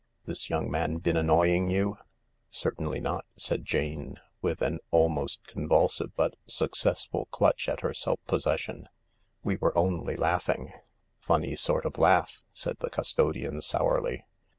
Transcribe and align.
"This 0.25 0.49
young 0.49 0.71
man 0.71 0.97
been 0.97 1.15
annoying 1.15 1.69
you?" 1.69 1.99
"Certainly 2.49 3.01
not," 3.01 3.23
said 3.35 3.65
Jane, 3.65 4.15
with 4.41 4.59
an 4.63 4.79
almost 4.89 5.45
convulsive 5.45 6.15
but 6.15 6.35
successful 6.47 7.27
clutch 7.27 7.69
at 7.69 7.81
her 7.81 7.93
self 7.93 8.19
possession. 8.25 8.89
"We 9.43 9.57
were 9.57 9.77
only 9.77 10.15
laughing."" 10.15 10.73
Funny 11.27 11.55
sort 11.55 11.85
of 11.85 11.99
laugh," 11.99 12.41
said 12.49 12.77
the 12.79 12.89
custodian 12.89 13.61
sourly. 13.61 14.23